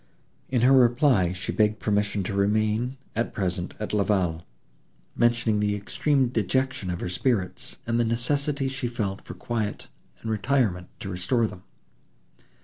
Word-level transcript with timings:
In 0.49 0.61
her 0.61 0.71
reply, 0.73 1.31
she 1.31 1.51
begged 1.51 1.77
permission 1.79 2.23
to 2.23 2.33
remain, 2.33 2.97
at 3.15 3.35
present, 3.35 3.75
at 3.79 3.93
La 3.93 4.03
Vallée, 4.03 4.41
mentioning 5.15 5.59
the 5.59 5.75
extreme 5.75 6.29
dejection 6.29 6.89
of 6.89 7.01
her 7.01 7.07
spirits, 7.07 7.77
and 7.85 7.99
the 7.99 8.03
necessity 8.03 8.67
she 8.67 8.87
felt 8.87 9.21
for 9.21 9.35
quiet 9.35 9.89
and 10.23 10.31
retirement 10.31 10.87
to 11.01 11.09
restore 11.09 11.45
them. 11.45 11.61